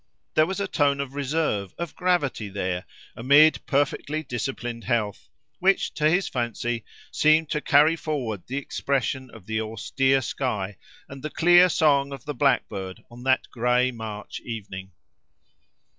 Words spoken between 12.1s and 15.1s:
of the blackbird on that gray March evening.